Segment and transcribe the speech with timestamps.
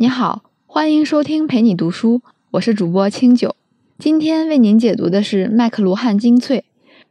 [0.00, 2.22] 你好，欢迎收听陪你读书，
[2.52, 3.56] 我是主播清酒。
[3.98, 6.58] 今天为您解读的是《麦克卢汉精粹》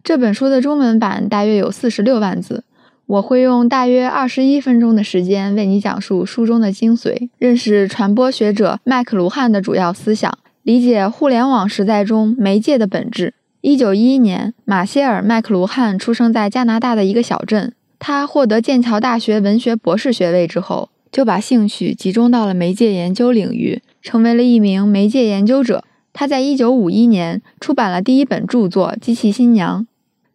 [0.02, 2.64] 这本书的中文版，大约有四十六万字。
[3.08, 13.34] 我会用大约二十一分钟的时间为你讲述书中的精髓，认识传播学者麦克卢汉的主要思想，理解互联网时代中媒介的本质。
[13.60, 17.74] 一九一一年，马歇尔·麦克卢汉出生在加拿大的一个小镇。
[18.00, 20.88] 他获得剑桥大学文学博士学位之后。
[21.12, 25.84] 就把兴趣集中到了媒介研究领域，成为了一名媒介研究者。
[26.14, 29.82] 他在1951年出版了第一本著作《机器新娘》，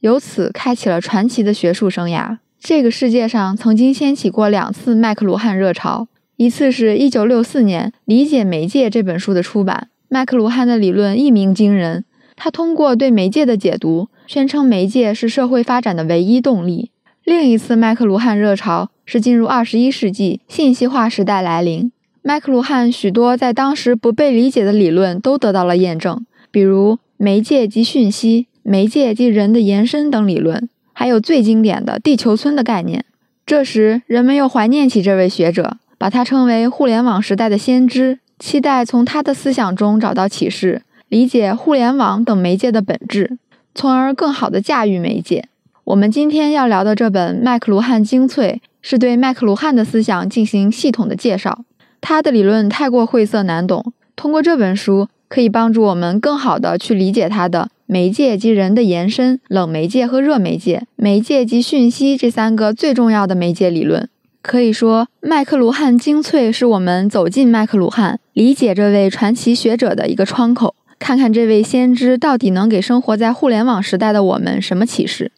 [0.01, 2.39] 由此开启了传奇的学术生涯。
[2.61, 12.05] 这个世界上曾经掀起过两次麦克卢汉热潮，一次是一九六四年《理解媒介》这本书的出版，麦克卢汉的理论一鸣惊人。
[12.37, 16.91] 他通过对媒介的解读，宣称媒介是社会发展的唯一动力。
[17.25, 18.91] 另一次麦克卢汉热潮。
[19.05, 21.91] 是进入二十一世纪信息化时代来临，
[22.23, 33.05] 麦克卢汉许多在当时不被理解的理论都得到了验证，比如媒介及讯息、媒介及人的延伸等理论，还有最经典的地球村的概念。
[33.45, 43.37] 这时，人们又怀念起这位学者，把他称为互联网时代的先知，期待从他的思想中找到启示，理解互联网等媒介的本质，
[43.75, 45.49] 从而更好地驾驭媒介。
[45.93, 48.63] 我们今天要聊的这本《麦克卢汉精粹》。
[48.81, 51.67] 是对麦克卢汉的思想进行系统的介绍。
[52.01, 64.09] 他的理论太过晦涩难懂，通过这本书可以帮助我们更好地去理解他的媒介及人的延伸、冷媒介和热媒介、媒介及讯息这三个最重要的媒介理论。
[64.41, 75.31] 可以说，麦克卢汉精粹是我们走进麦克卢汉、理解这位传奇学者的一个窗口，看看这位先知到底能给生活在互联网时代的我们什么启示。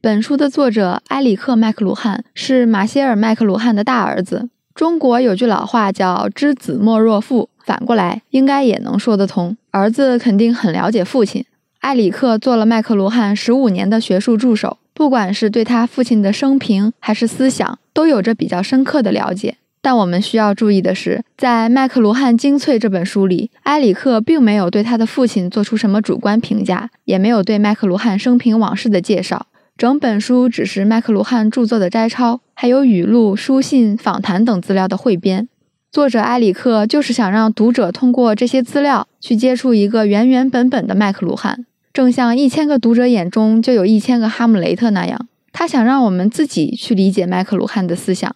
[0.00, 4.48] 本书的作者埃里克·麦克卢汉是马歇尔·麦克卢汉的大儿子。
[4.72, 9.56] 中国有句老话叫“知子莫若父”，反过来应该也能说得通。
[9.72, 11.44] 儿子肯定很了解父亲。
[11.80, 19.56] 埃里克做了麦克卢汉十五年的学术助手，不管是对他父亲的生平还是思想，都有着比较深刻的了解。
[19.82, 29.46] 但我们需要注意的是，在《麦克卢汉精粹》这本书里，埃里克并没有对他的父亲做出什么主观评价，也没有对麦克卢汉生平往事的介绍。
[29.78, 35.48] 整本书只是麦克卢汉著作的摘抄，还有语录、书信、访谈等资料的汇编。
[35.92, 48.34] 作者埃里克就是想让读者通过这些资料去接触一个原原本本的麦克卢汉，正像一千个读者眼中就有一千个哈姆雷特那样，他想让我们自己去理解麦克卢汉的思想。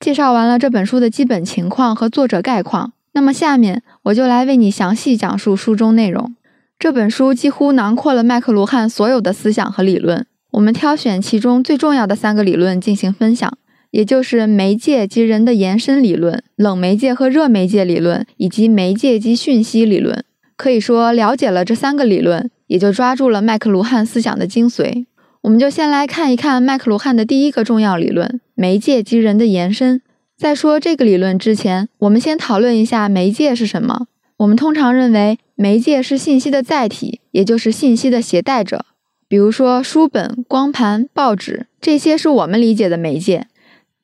[0.00, 6.36] 介绍完了这本书的基本情况和作者概况，那么下面我就来为你详细讲述书中内容。
[6.78, 10.26] 这本书几乎囊括了麦克卢汉所有的思想和理论。
[10.52, 13.56] 我们挑选其中最重要的三个理论进行分享，
[13.90, 20.22] 也就是媒介及人的延伸理论、冷媒介和热媒介理论以及媒介及讯息理论。
[20.56, 25.06] 可以说，了解了这三个理论，也就抓住了麦克卢汉思想的精髓。
[25.40, 30.02] 我们就先来看一看麦克卢汉的第一个重要理论——媒介及人的延伸。
[30.36, 34.06] 在说这个理论之前，我们先讨论一下媒介是什么。
[34.36, 38.84] 我们通常认为，媒介是信息的载体，也就是信息的携带者。
[39.32, 43.46] 比如说书本、光盘、报纸，这些是我们理解的媒介。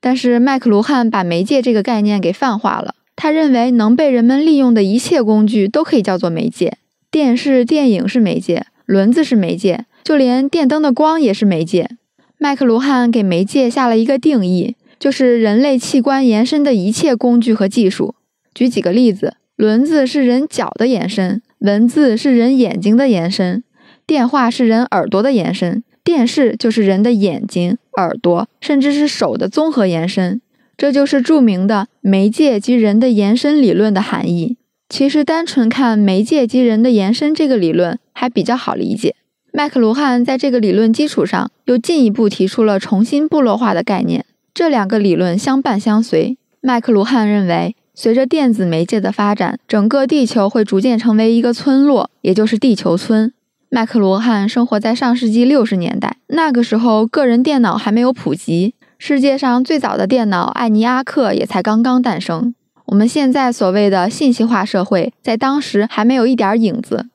[0.01, 2.95] 但是麦克卢汉把媒介这个概念给泛化了。
[3.15, 6.79] 他认为能被人们利用的一切工具都可以叫做媒介。
[7.11, 11.91] 电视、电影是媒介，轮子是媒介，就连电灯的光也是媒介。
[12.39, 18.15] 麦克卢汉给媒介下了一个定义，就是人类器官延伸的一切工具和技术。
[18.55, 23.63] 举几个例子：轮子是人脚的延伸，文字是人眼睛的延伸。
[24.09, 30.41] 电话是人耳朵的延伸，电视就是人的眼睛、耳朵，甚至是手的综合延伸。
[30.79, 34.57] 这就是著名的媒介及人的延伸理论的含义。
[34.89, 39.15] 其实，单纯看媒介及人的延伸这个理论还比较好理解。
[39.53, 44.25] 麦克卢汉在这个理论基础上，又进一步提出了重新部落化的概念。
[44.55, 46.39] 这两个理论相伴相随。
[46.63, 53.35] 麦克卢汉认为，随着电子媒介的发展，整个地球会逐渐成为一个村落，也就是地球村。
[53.71, 62.55] 麦克罗汉生活在上世纪六十年代，那个时候个人电脑还没有普及，世界上最早的电脑艾尼阿克也才刚刚诞生。
[62.87, 67.09] 我们现在所谓的信息化社会，在当时还没有一点影子。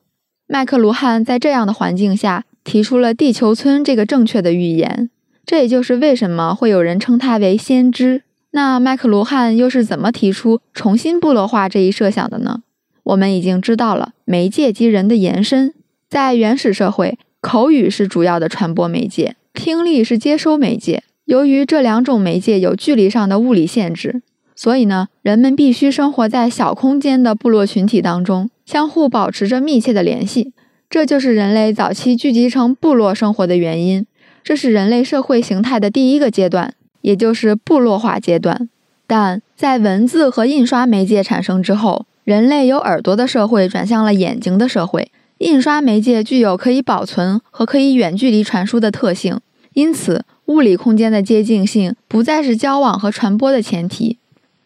[0.46, 5.10] 麦克卢汉在这样的环境下提出了“地球村”这个正确的预言，
[5.44, 8.22] 这也就是为什么会有人称他为先知。
[8.52, 12.60] 那麦克卢汉又是怎么提出重新部落化这一设想的呢？
[13.02, 15.74] 我们已经知道了媒介及人的延伸。
[16.08, 21.02] 在原始社会，口语是主要的传播媒介，听力是接收媒介。
[21.24, 24.22] 由于这两种媒介有距离上的物理限制，
[24.54, 30.52] 所以呢，人们必须生活在小空间的部落群体当中，相互保持着密切的联系。
[30.88, 34.06] 这就是人类早期聚集成部落生活的原因。
[34.44, 38.68] 这是人类社会形态的第一个阶段，也就是部落化阶段。
[39.06, 45.10] 但在文字和印刷媒介产生之后，人类由耳朵的社会转向了眼睛的社会。
[45.44, 49.38] 印刷媒介具有可以保存和可以远距离传输的特性，
[49.74, 54.16] 因此物理空间的接近性不再是交往和传播的前提。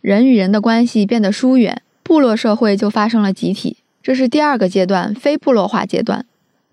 [0.00, 3.78] 人与人的关系变得疏远，部落社会就发生了集体。
[4.00, 6.24] 这是第二个阶段，非部落化阶段。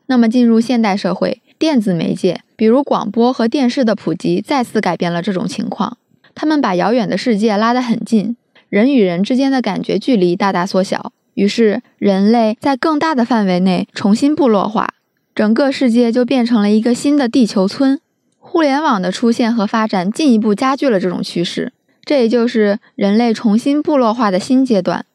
[0.06, 5.98] 那么进入现代社会，电子媒介，比如广播和电视的普及，再次改变了这种情况。
[6.36, 8.38] 他们把遥远的世界拉得很近，
[8.70, 11.12] 人与人之间的感觉距离大大缩小。
[11.36, 14.96] 于是，人类在更大的范围内重新部落化，
[15.36, 18.00] 整个世界就变成了一个新的地球村。
[18.40, 21.74] 互联网的出现和发展进一步加剧了这种趋势。
[22.06, 25.06] 这也就是人类重新部落化的新阶段。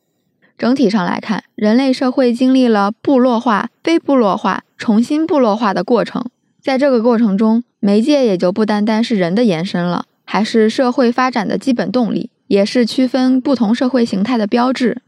[0.59, 6.27] 整体上来看，人类社会经历了部落化、非部落化、重新部落化的过程。
[6.61, 15.01] 在这个过程中，媒介也就不单单是人的延伸了，还是社会发展的基本动力，也是区分不同社会形态的标志。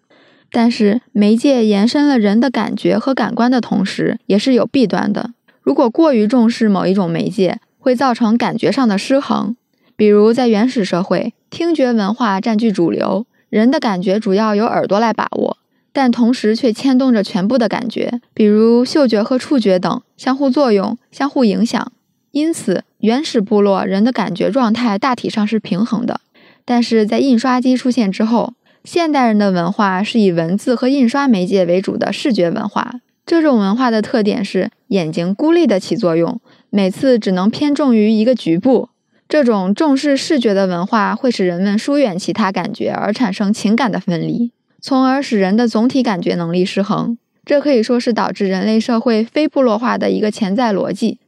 [0.52, 5.31] 但是，媒介延伸了人的感觉和感官的同时，也是有弊端的。
[5.62, 9.56] 如果过于重视某一种媒介，会造成感觉上的失衡。
[9.96, 13.26] 比如，在原始社会，听觉文化占据主流。
[13.49, 15.56] 人的感觉主要由耳朵来把握，
[15.93, 21.93] 但同时却牵动着全部的感觉，比如嗅觉和触觉等相互作用、相互影响。
[22.31, 26.20] 因此，原始部落人的感觉状态大体上是平衡的。
[26.64, 33.00] 但是在印刷机出现之后，现代人的文化是以文字和印刷媒介为主的视觉文化。
[33.25, 36.40] 这种文化的特点是眼睛孤立的起作用，
[36.70, 38.88] 每次只能偏重于一个局部。
[39.29, 44.50] 这种重视视觉的文化会使人们疏远其他感觉，而产生情感的分离，
[44.81, 47.17] 从而使人的总体感觉能力失衡。
[47.44, 51.19] 这可以说是导致人类社会非部落化的一个潜在逻辑。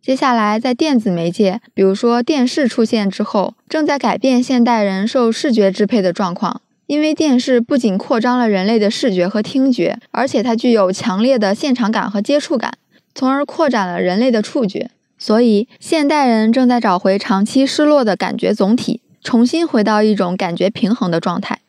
[0.00, 6.60] 接下来，在电子媒介，比如说电视出现之后，正在改变现代人受视觉支配的状况。
[6.90, 12.72] 因为电视不仅扩张了人类的视觉和听觉，而且它具有强烈的现场感和接触感，
[13.14, 14.90] 从而扩展了人类的触觉。
[15.16, 21.60] 所以，现代人正在找回长期失落的感觉总体，重新回到一种感觉平衡的状态。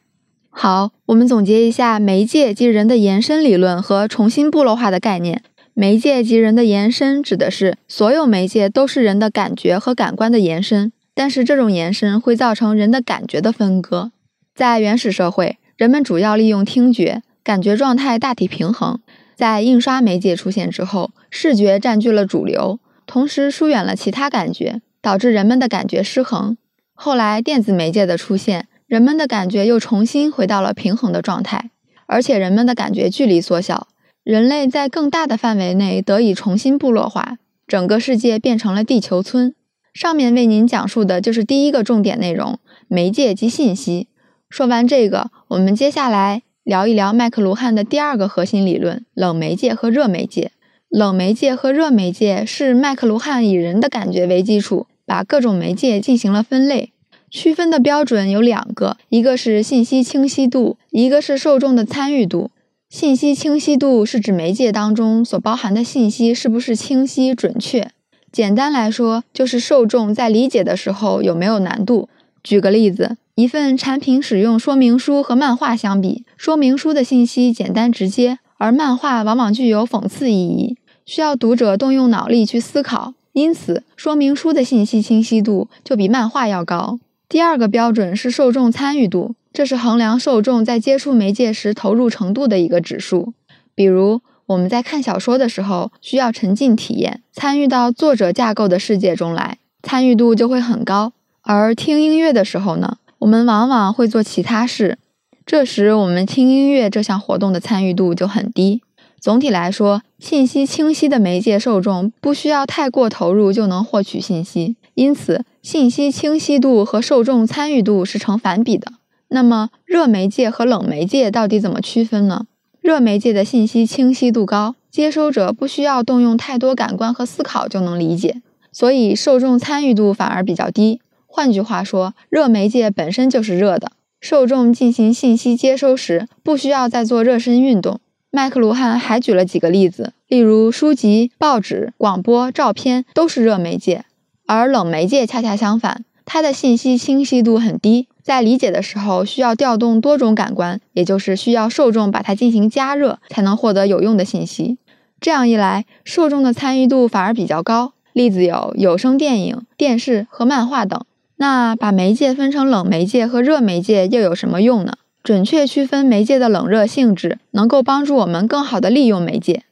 [0.50, 5.44] 好，我们总结一下媒介及人的延伸理论和重新部落化的概念。
[5.76, 14.10] 媒介及人的延伸指的是所有媒介都是人的感觉和感官的延伸，但是这种延伸会造成人的感觉的分割。
[14.54, 19.00] 在原始社会，人们主要利用听觉，感觉状态大体平衡。
[19.34, 22.80] 在印刷媒介出现之后，视觉占据了主流。
[23.08, 26.58] 同时疏远了其他感觉，导致人们的感觉失衡。
[26.94, 31.72] 后来电子媒介的出现，人们的感觉又重新回到了平衡的状态，
[32.06, 33.88] 而且人们的感觉距离缩小，
[34.24, 39.56] 人类在更大的范围内得以重新部落化，整个世界变成了地球村。
[39.94, 44.08] 上面为您讲述的就是第一个重点内容：媒介及信息。
[44.52, 50.52] 说完这个，我们接下来聊一聊麦克卢汉的第二个核心理论——冷媒介和热媒介。
[50.90, 56.92] 冷媒介和热媒介是麦克卢汉以人的感觉为基础，把各种媒介进行了分类。
[57.30, 62.52] 区分的标准有两个，一个是信息清晰度，一个是受众的参与度。
[62.90, 67.90] 信息清晰度是指媒介当中所包含的信息是不是清晰准确。
[68.30, 72.10] 简单来说，就是受众在理解的时候有没有难度。
[72.44, 80.78] 举个例子，一份产品使用说明书和漫画相比，说明书的信息简单直接，而漫画往往具有讽刺意义。
[81.06, 87.00] 需要读者动用脑力去思考，因此说明书的信息清晰度就比漫画要高。
[87.30, 93.34] 第二个标准是受众参与度，这是衡量受众在接触媒介时投入程度的一个指数。
[93.74, 101.14] 比如我们在看小说的时候，需要沉浸体验，参与到作者架构的世界中来，参与度就会很高。
[101.42, 104.98] 而听音乐的时候呢，我们往往会做其他事，
[105.46, 108.82] 这时我们听音乐这项活动的参与度就很低。
[109.20, 118.92] 总体来说，信息清晰的媒介受众不需要太过投入就能获取信息，因此信息清晰度和受众参与度是成反比的。
[119.28, 122.48] 那么，热媒介和冷媒介到底怎么区分呢？
[122.82, 131.00] 热媒介的信息清晰度高，接收者不需要动用太多感官和思考就能理解，所以受众参与度反而比较低。
[131.34, 138.02] 换句话说，热媒介本身就是热的，受众进行信息接收时不需要再做热身运动。
[138.30, 144.04] 麦克卢汉还举了几个例子，例如书籍、报纸、广播、照片都是热媒介，
[144.46, 154.78] 而冷媒介恰恰相反，它的信息清晰度很低，在理解的时候需要调动多种感官，也就是需要受众把它进行加热，才能获得有用的信息。
[155.22, 157.94] 这样一来，受众的参与度反而比较高。
[158.12, 161.02] 例子有有声电影、电视和漫画等。
[161.42, 164.94] 那把媒介分成冷媒介和热媒介又有什么用呢？
[165.24, 169.64] 准确区分媒介的冷热性质，能够帮助我们更好地利用媒介。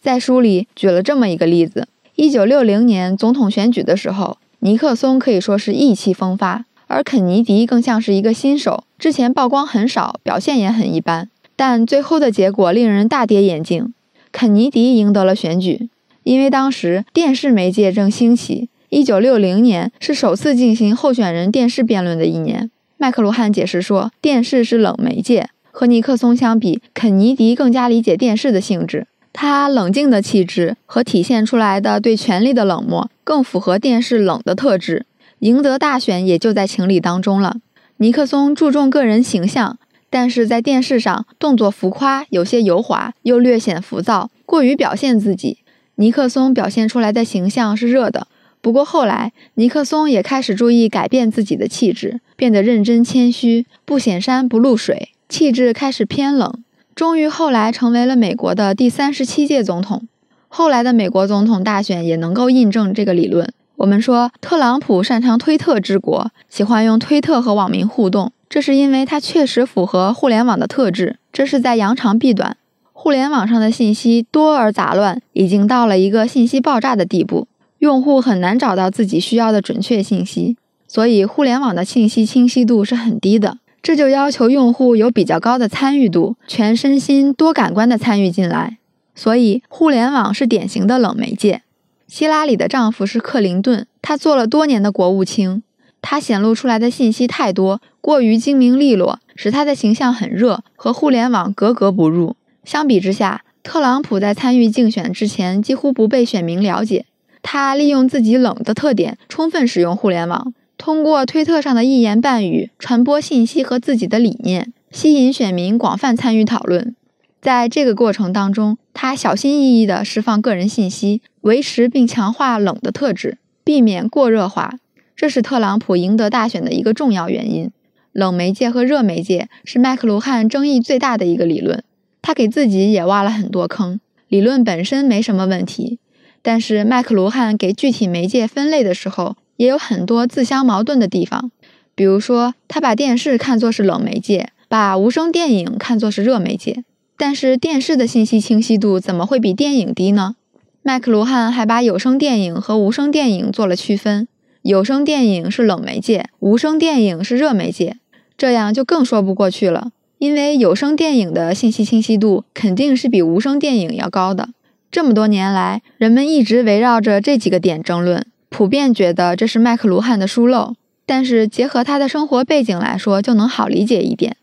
[0.00, 1.86] 在书里举了这么一个例子：
[2.16, 11.30] 一九六零年总统选举的时候，尼克松可以说是意气风发，而肯尼迪更像是一个新手，之前曝光很少，表现也很一般。
[11.54, 13.94] 但最后的结果令人大跌眼镜，
[14.32, 15.88] 肯尼迪赢得了选举，
[16.24, 18.68] 因为当时电视媒介正兴起。
[18.92, 22.70] 一九六零年是首次进行候选人电视辩论的一年。
[22.98, 29.06] 麦克卢汉解释说，电视是冷媒介，和尼克松相比，肯尼迪更加理解电视的性质。
[29.32, 35.06] 他冷静的气质和体现出来的对权力的冷漠，更符合电视冷的特质。
[35.38, 37.56] 赢得大选也就在情理当中了。
[37.96, 39.78] 尼克松注重个人形象，
[40.10, 45.60] 但是在电视上动作浮夸，有些油滑，又略显浮躁，过于表现自己。
[45.94, 48.26] 尼克松表现出来的形象是热的。
[48.62, 56.54] 不过后来，尼克松也开始注意改变自己的气质，变得认真谦虚，不显山不露水，气质开始偏冷。
[56.94, 60.06] 终于后来成为了美国的第三十七届总统。
[60.46, 63.52] 后来的美国总统大选也能够印证这个理论。
[63.78, 72.56] 我们说，特朗普擅长推特治国，喜欢用推特和网民互动，这是因为他确实符合互联网的特质，这是在扬长避短。
[72.92, 77.48] 互联网上的信息多而杂乱，已经到了一个信息爆炸的地步。
[77.82, 83.58] 用户很难找到自己需要的准确信息，所以互联网的信息清晰度是很低的。
[83.82, 88.78] 这就要求用户有比较高的参与度，全身心、多感官的参与进来。
[89.16, 91.62] 所以，互联网是典型的冷媒介。
[92.06, 95.64] 希拉里的丈夫是克林顿，他做了多年的国务卿，
[96.00, 102.36] 他显露出来的信息太多，过于精明利落，使他的形象很热，和互联网格格不入。
[102.62, 107.06] 相比之下，特朗普在参与竞选之前几乎不被选民了解。
[107.42, 116.94] 他利用自己冷的特点，充分使用互联网，通过推特上的一言半语传播信息和自己的理念，吸引选民广泛参与讨论。
[117.40, 124.74] 在这个过程当中，他小心翼翼地释放个人信息，维持并强化冷的特质，避免过热化。
[125.16, 127.70] 这是特朗普赢得大选的一个重要原因。
[128.12, 131.82] 冷媒介和热媒介是麦克卢汉争议最大的一个理论，
[132.20, 133.98] 他给自己也挖了很多坑。
[134.28, 135.98] 理论本身没什么问题。
[136.42, 141.50] 但是麦克卢汉给具体媒介分类的时候，也有很多自相矛盾的地方。
[141.94, 146.84] 比如说，他把电视看作是冷媒介，把无声电影看作是热媒介。
[147.16, 150.34] 但是电视的信息清晰度怎么会比电影低呢？
[150.82, 154.26] 麦克卢汉还把有声电影和无声电影做了区分，
[154.62, 157.98] 有声电影是冷媒介，无声电影是热媒介，
[158.36, 159.92] 这样就更说不过去了。
[160.18, 164.48] 因为有声电影的信息清晰度肯定是比无声电影要高的。
[164.92, 170.74] 这么多年来，人们一直围绕着这几个点争论，普遍觉得这是麦克卢汉的疏漏。
[171.06, 174.36] 但是结合他的生活背景来说，就能好理解一点。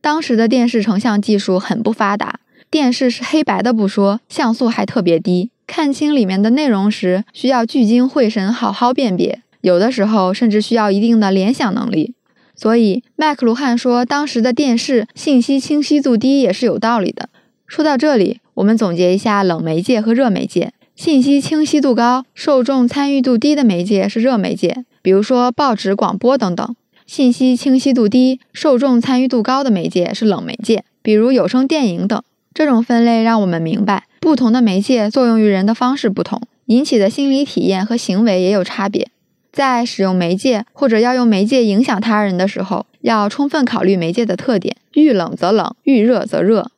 [0.00, 2.40] 当时的电视成像技术很不发达，
[2.70, 12.14] 电视是黑白的不说，像素还特别低，看清里面的内容时需要聚精会神，好好辨别，有的时候甚至需要一定的联想能力。
[12.56, 17.28] 所以麦克卢汉说，当时的电视信息清晰度低也是有道理的。
[17.66, 18.40] 说到这里。
[18.60, 20.72] 我们总结一下冷媒介和热媒介。
[20.94, 26.74] 信息清晰度高、受众参与度低的媒介是热媒介，比如说报纸、广播等等；
[27.06, 32.22] 信息清晰度低、受众参与度高的媒介是冷媒介，比如有声电影等。
[32.52, 39.08] 这种分类让我们明白，不同的媒介作用于人的方式不同，引起的心理体验和行为也有差别。
[39.50, 46.70] 在使用媒介或者要用媒介影响他人的时候，要充分考虑媒介的特点，遇冷则冷，遇热则热。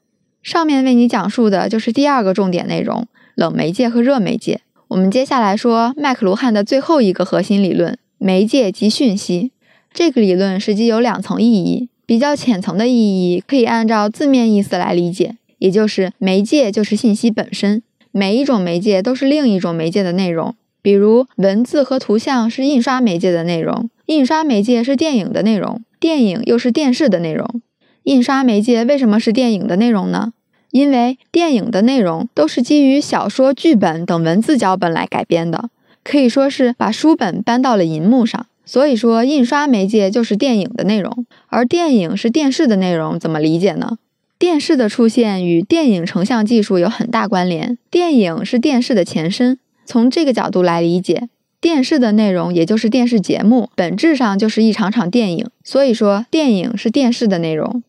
[0.42, 3.06] 上面为你讲述的就是第二个重点内容：
[3.36, 4.60] 冷媒介和热媒介。
[4.88, 9.52] 我们接下来说麦克卢汉的最后一个核心理论——媒介及讯息。
[9.94, 20.54] 这个理论实际有两层意义，比较浅层的意义可以按照字面意思来理解，也就是媒介就是信息本身，每一种媒介都是另一种媒介的内容。
[20.82, 27.62] 比如文字和图像是印刷媒介的内容，印刷媒介是电影的内容，电影又是电视的内容。
[28.04, 30.32] 印刷媒介为什么是电影的内容呢？
[30.70, 35.68] 因为电影的内容都是基于小说、剧本等文字脚本来改编的，
[36.02, 38.46] 可以说是把书本搬到了银幕上。
[38.64, 43.98] 所以说，印刷媒介就是电影的内容，而电影是电视的内容，怎么理解呢？
[44.38, 49.58] 电视的出现与电影成像技术有很大关联，电影是电视的前身。
[49.84, 51.28] 从这个角度来理解，
[51.60, 55.46] 电视的内容也就是电视节目，本质上就是一场场电影。
[55.62, 57.82] 所以说，电影是电视的内容。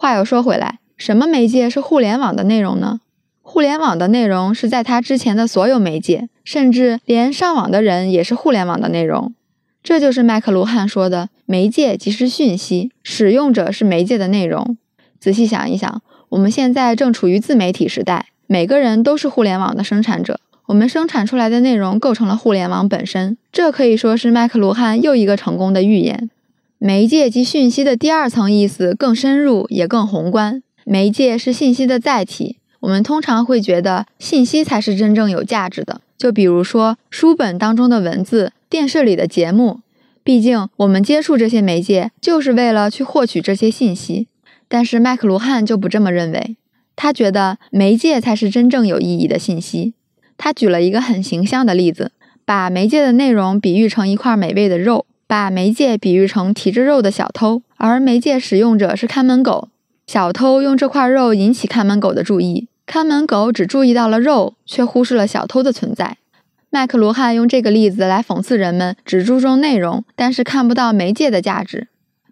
[0.00, 3.00] 话又说回来，什么媒介是互联网的内容呢？
[3.42, 9.34] 互联网的内容是在它之前的所有媒介，甚至连上网的人也是互联网的内容。
[9.82, 14.76] 这就是麦克卢汉说的：“媒介即是讯息，使用者是媒介的内容。”
[15.18, 23.36] 仔细想一想，我们现在正处于自媒体时代，每个人都是互联网的生产者，我们生产出来的内容构成了互联网本身。
[23.50, 26.30] 这可以说是麦克卢汉又一个成功的预言。
[26.80, 30.62] 媒介及讯息的第二层意思更深入，也更宏观。
[30.84, 32.58] 媒介是信息的载体。
[32.78, 39.80] 我们通常会觉得信息才是真正有价值的，就比如说书本当中的文字、电视里的节目。
[40.22, 44.28] 毕竟我们接触这些媒介就是为了去获取这些信息。
[44.68, 46.56] 但是麦克卢汉就不这么认为，
[46.94, 49.94] 他觉得媒介才是真正有意义的信息。
[50.36, 52.12] 他举了一个很形象的例子，
[52.44, 59.68] 把媒介的内容比喻成一块美味的肉，把媒介比喻成提着肉的小偷，而媒介使用者是看门狗。
[60.06, 66.16] 小偷用这块肉引起看门狗的注意，看门狗只注意到了肉，却忽视了小偷的存在。
[66.70, 71.88] 麦克卢汉用这个例子来讽刺人们只注重内容，但是看不到媒介的价值。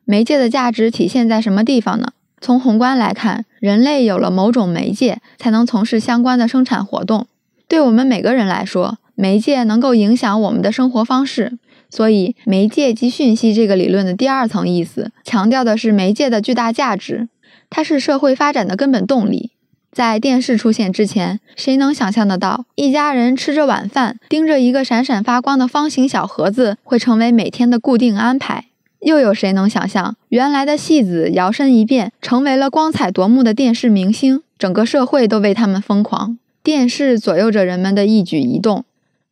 [0.07, 2.13] 媒介的价值体现在什么地方呢？
[2.41, 7.27] 从宏观来看，人类有了某种媒介，才能从事相关的生产活动。
[7.69, 11.59] 对我们每个人来说，媒介能够影响我们的生活方式。
[11.97, 17.31] 所以，媒介及讯息这个理论的第二层意思，强调的是媒介的巨大价值。
[17.71, 19.53] 它是社会发展的根本动力。
[19.93, 28.67] 在电视出现之前，谁能想象得到一家人吃着晚饭，盯着一个闪闪发光的方形小盒子会成为每天的固定安排？
[29.01, 36.37] 又有谁能想象原来的戏子摇身一变成为了光彩夺目的电视明星，整个社会都为他们疯狂？
[36.63, 38.85] 电视左右着人们的一举一动。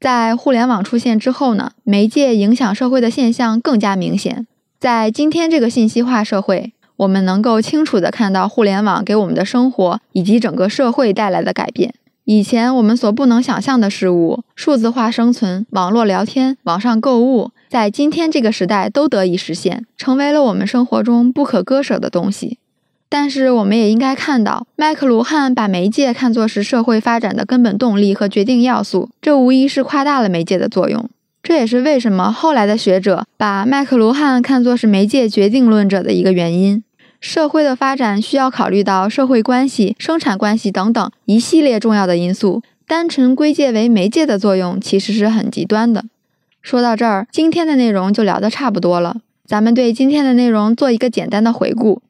[0.04, 1.72] 在互联网出现之后呢？
[1.82, 4.46] 媒介影响社会的现象更加明显。
[4.78, 6.74] 在今天这个信息化社会。
[6.96, 11.94] 我们能够清楚地看到互联网给我们的生活以及整个社会带来的改变。
[12.24, 22.58] 以前我们所不能想象的事物，数字化生存、网络聊天、网上购物，在今天这个时代都得以实现，成为了我们生活中不可割舍的东西。
[23.16, 31.08] 但是，我们也应该看到，麦克卢汉把媒介看作是社会发展的根本动力和决定要素，这无疑是夸大了媒介的作用。
[31.40, 36.82] 这也是为什么后来的学者把麦克卢汉看作是媒介决定论者的一个原因。
[37.20, 46.04] 社会的发展需要考虑到社会关系、生产关系等等一系列重要的因素，单纯归结为媒介的作用其实是很极端的。
[46.60, 49.18] 说到这儿，今天的内容就聊得差不多了。
[49.46, 51.96] 咱们对今天的内容做一个简单的回顾。《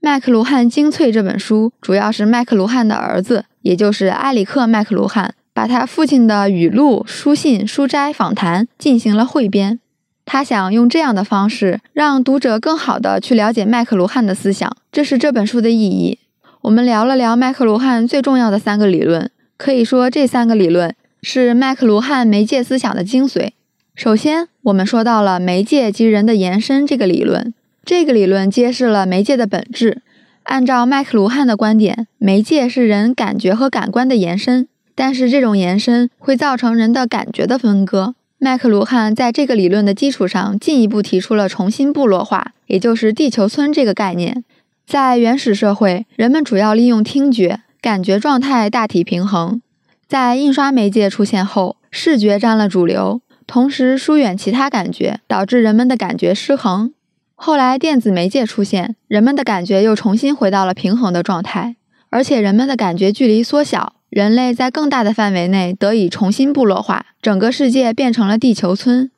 [0.00, 5.34] 麦克卢汉精粹》这本书主要是麦克卢汉的儿子，也就是埃里克·麦克卢汉。
[5.52, 9.80] 把他父亲的语录、书信、书斋、访谈进行了汇编。
[10.24, 16.20] 他想用这样的方式让读者更好地去了解麦克卢汉的思想，这是这本书的意义。
[16.60, 23.50] 我们聊了聊麦克卢汉最重要的三个理论，可以说这三个理论是麦克卢汉媒介思想的精髓。
[23.96, 27.52] 首先，我们说到了媒介及人的延伸这个理论，
[27.88, 30.02] 这个理论揭示了媒介的本质。
[30.42, 34.68] 按照麦克卢汉的观点，媒介是人感觉和感官的延伸。
[34.94, 38.14] 但是这种延伸会造成人的感觉的分割。
[38.36, 44.44] 麦克卢汉在这个理论的基础上，进一步提出了重新部落化，也就是地球村这个概念。
[44.86, 49.62] 在原始社会，人们主要利用听觉，感觉状态大体平衡。
[50.06, 56.92] 在印刷媒介出现后，视觉占了主流，同时疏远其他感觉，导致人们的感觉失衡。
[57.40, 61.76] 后来电子媒介出现，人们的感觉又重新回到了平衡的状态，
[62.10, 63.92] 而且人们的感觉距离缩小。
[64.10, 69.08] 人类在更大的范围内得以重新部落化，整个世界变成了地球村。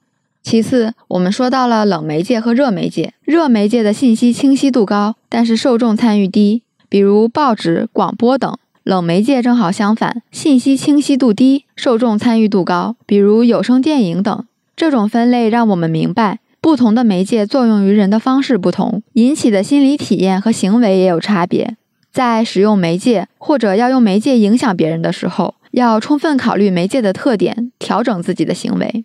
[0.43, 3.15] 其次，我们说到了冷媒介和热媒介。
[3.25, 14.45] 热媒介的信息清晰度高，但是受众参与低，比如报纸、广播等；冷媒介正好相反，信息清晰度低，受众参与度高，比如有声电影等。
[14.77, 21.77] 这种分类让我们明白，不同的媒介作用于人的方式不同，引起的心理体验和行为也有差别。
[22.13, 29.05] 在使用媒介或者要用媒介影响别人的时候，要充分考虑媒介的特点，调整自己的行为。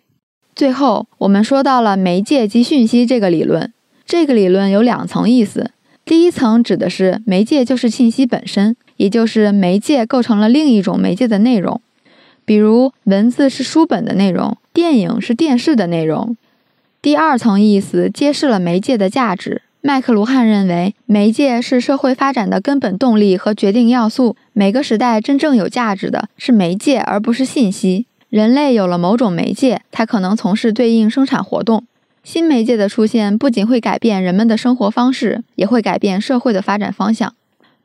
[0.54, 3.72] 最后，我们说到了媒介及讯息这个理论。
[4.04, 5.70] 这个理论有两层意思：
[6.04, 11.80] 第一层指的是媒介就是信息本身，也就是媒介构成了另一种媒介的内容，
[12.44, 16.36] 比如文字是书本的内容，电影是电视的内容。
[17.06, 19.62] 第二层意思揭示了媒介的价值。
[19.80, 24.34] 麦克卢汉认为，媒介是社会发展的根本动力和决定要素。
[24.52, 28.06] 每个时代真正有价值的是媒介，而不是信息。
[28.28, 31.84] 人类有了某种媒介，它可能从事对应生产活动。
[32.24, 37.32] 新媒介的出现不仅会改变人们的生活方式，也会改变社会的发展方向。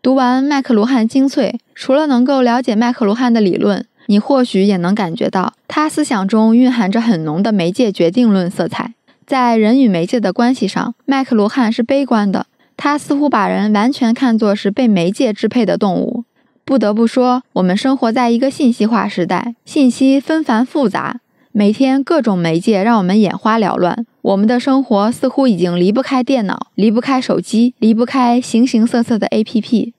[0.01, 8.95] 读完麦克卢汉精粹，除了能够了解麦克卢汉的理论，你或许也能感觉到他思想中蕴含着很浓的媒介决定论色彩。
[9.31, 12.47] 在人与媒介的关系上，麦克卢汉是悲观的。
[12.75, 16.25] 他似乎把人完全看作是被媒介支配的动物。
[16.65, 21.21] 不得不说，我们生活在一个信息化时代，信息纷繁复杂，
[21.53, 24.05] 每天各种媒介让我们眼花缭乱。
[24.21, 29.93] 我们的生活似乎已经离不开电脑，离不开手机，离不开形形色色的 APP。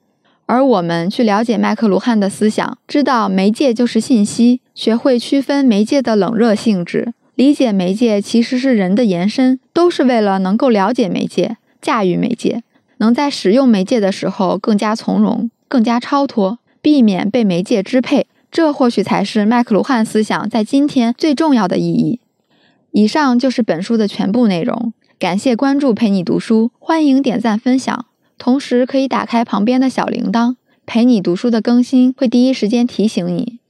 [0.45, 12.62] 而我们去了解麦克卢汉的思想，知道媒介就是信息，学会区分媒介的冷热性质，理解媒介其实是人的延伸，都是为了能够了解媒介、驾驭媒介，
[12.99, 18.27] 能在使用媒介的时候更加从容、更加超脱，避免被媒介支配。
[18.51, 22.21] 这或许才是麦克卢汉思想在今天最重要的意义。
[22.90, 28.05] 以上就是本书的全部内容，感谢关注陪你读书，欢迎点赞分享。
[28.37, 33.61] 同时可以打开旁边的小铃铛，陪你读书的更新会第一时间提醒你。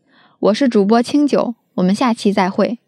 [0.40, 2.81] 我是主播清酒，我们下期再会。